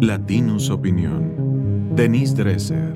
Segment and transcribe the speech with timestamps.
[0.00, 1.94] Latinus Opinión.
[1.96, 2.92] Denise Dresser.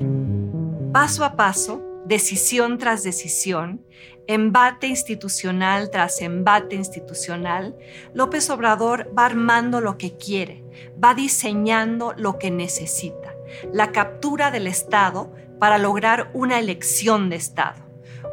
[0.93, 3.83] Paso a paso, decisión tras decisión,
[4.27, 7.75] embate institucional tras embate institucional,
[8.13, 10.63] López Obrador va armando lo que quiere,
[11.03, 13.33] va diseñando lo que necesita,
[13.73, 17.80] la captura del Estado para lograr una elección de Estado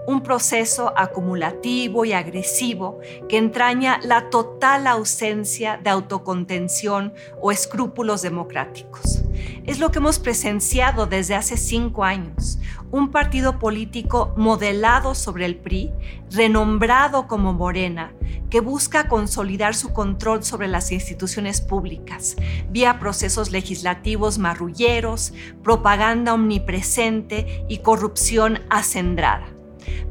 [0.06, 9.22] un proceso acumulativo y agresivo que entraña la total ausencia de autocontención o escrúpulos democráticos.
[9.66, 12.58] Es lo que hemos presenciado desde hace cinco años,
[12.90, 15.92] un partido político modelado sobre el PRI,
[16.30, 18.12] renombrado como Morena,
[18.50, 22.36] que busca consolidar su control sobre las instituciones públicas
[22.70, 29.57] vía procesos legislativos marrulleros, propaganda omnipresente y corrupción acendrada.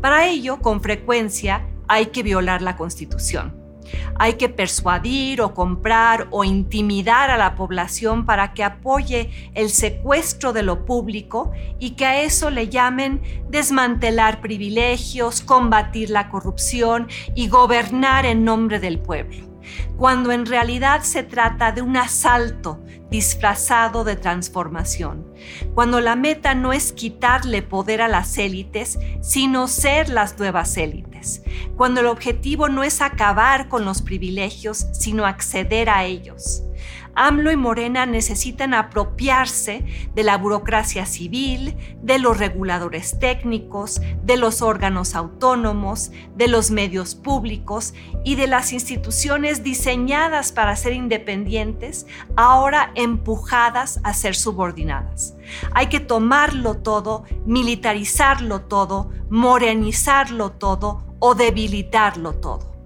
[0.02, 3.56] Para ello, con frecuencia, hay que violar la Constitución.
[4.20, 10.52] Hay que persuadir o comprar o intimidar a la población para que apoye el secuestro
[10.52, 17.48] de lo público y que a eso le llamen desmantelar privilegios, combatir la corrupción y
[17.48, 19.57] gobernar en nombre del pueblo
[19.98, 22.80] cuando en realidad se trata de un asalto
[23.10, 25.26] disfrazado de transformación,
[25.74, 31.42] cuando la meta no es quitarle poder a las élites, sino ser las nuevas élites,
[31.76, 36.64] cuando el objetivo no es acabar con los privilegios, sino acceder a ellos.
[37.18, 44.62] AMLO y Morena necesitan apropiarse de la burocracia civil, de los reguladores técnicos, de los
[44.62, 52.92] órganos autónomos, de los medios públicos y de las instituciones diseñadas para ser independientes, ahora
[52.94, 55.36] empujadas a ser subordinadas.
[55.74, 62.77] Hay que tomarlo todo, militarizarlo todo, morenizarlo todo o debilitarlo todo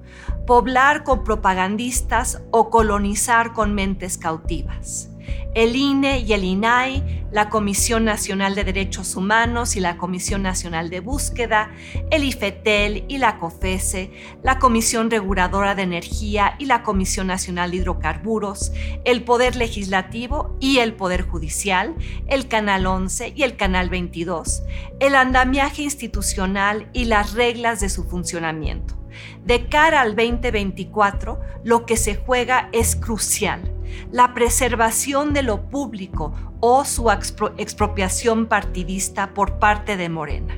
[0.45, 5.11] poblar con propagandistas o colonizar con mentes cautivas.
[5.53, 10.89] El INE y el INAI, la Comisión Nacional de Derechos Humanos y la Comisión Nacional
[10.89, 11.71] de Búsqueda,
[12.09, 14.11] el IFETEL y la COFESE,
[14.43, 18.71] la Comisión Reguladora de Energía y la Comisión Nacional de Hidrocarburos,
[19.03, 21.95] el Poder Legislativo y el Poder Judicial,
[22.27, 24.63] el Canal 11 y el Canal 22,
[25.01, 29.00] el andamiaje institucional y las reglas de su funcionamiento
[29.45, 33.73] de cara al 2024, lo que se juega es crucial.
[34.11, 40.57] La preservación de lo público o su expropiación partidista por parte de Morena.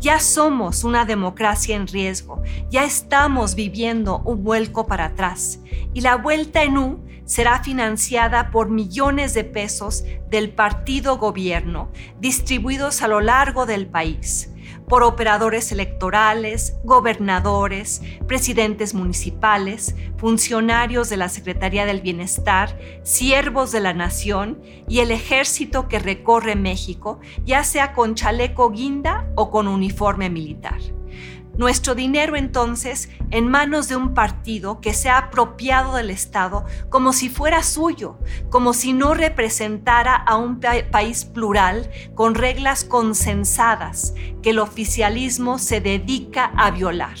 [0.00, 5.60] Ya somos una democracia en riesgo, ya estamos viviendo un vuelco para atrás
[5.92, 11.90] y la vuelta en U será financiada por millones de pesos del partido gobierno
[12.20, 14.50] distribuidos a lo largo del país
[14.88, 23.94] por operadores electorales, gobernadores, presidentes municipales, funcionarios de la Secretaría del Bienestar, siervos de la
[23.94, 30.30] nación y el ejército que recorre México, ya sea con chaleco guinda o con uniforme
[30.30, 30.80] militar.
[31.56, 37.12] Nuestro dinero entonces en manos de un partido que se ha apropiado del Estado como
[37.12, 38.18] si fuera suyo,
[38.50, 45.80] como si no representara a un país plural con reglas consensadas que el oficialismo se
[45.80, 47.16] dedica a violar.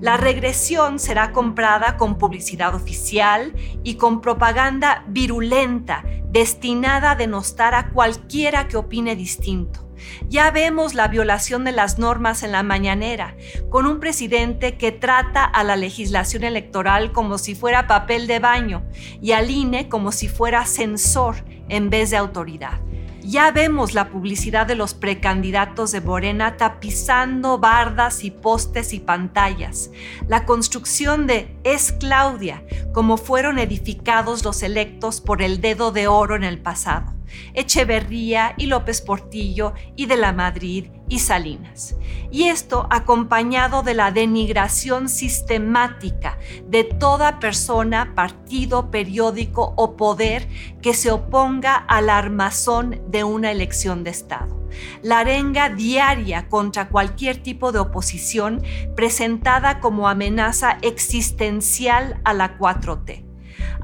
[0.00, 3.54] La regresión será comprada con publicidad oficial
[3.84, 6.04] y con propaganda virulenta
[6.34, 9.88] destinada a denostar a cualquiera que opine distinto.
[10.28, 13.36] Ya vemos la violación de las normas en la mañanera,
[13.70, 18.84] con un presidente que trata a la legislación electoral como si fuera papel de baño
[19.22, 21.36] y al INE como si fuera censor
[21.68, 22.80] en vez de autoridad.
[23.26, 29.90] Ya vemos la publicidad de los precandidatos de Morena tapizando bardas y postes y pantallas.
[30.28, 36.36] La construcción de Es Claudia, como fueron edificados los electos por el dedo de oro
[36.36, 37.13] en el pasado.
[37.54, 41.96] Echeverría y López Portillo y de la Madrid y Salinas.
[42.30, 50.48] Y esto acompañado de la denigración sistemática de toda persona, partido, periódico o poder
[50.82, 54.64] que se oponga al armazón de una elección de Estado.
[55.02, 58.62] La arenga diaria contra cualquier tipo de oposición
[58.96, 63.33] presentada como amenaza existencial a la 4T.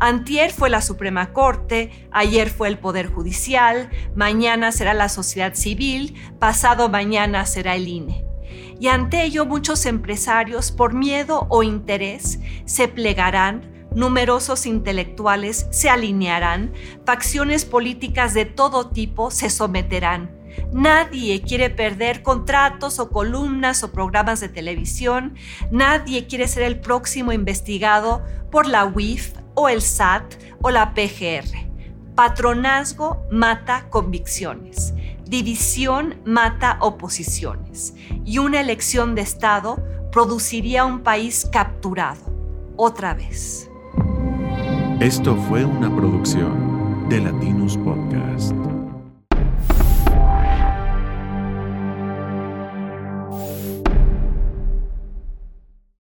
[0.03, 6.15] Antier fue la Suprema Corte, ayer fue el Poder Judicial, mañana será la sociedad civil,
[6.39, 8.25] pasado mañana será el INE.
[8.81, 16.73] Y ante ello muchos empresarios, por miedo o interés, se plegarán, numerosos intelectuales se alinearán,
[17.05, 20.31] facciones políticas de todo tipo se someterán.
[20.73, 25.35] Nadie quiere perder contratos o columnas o programas de televisión.
[25.71, 31.69] Nadie quiere ser el próximo investigado por la UIF, o el SAT o la PGR.
[32.15, 34.95] Patronazgo mata convicciones.
[35.27, 37.95] División mata oposiciones.
[38.25, 42.23] Y una elección de Estado produciría un país capturado.
[42.77, 43.71] Otra vez.
[44.99, 48.70] Esto fue una producción de Latinus Podcast.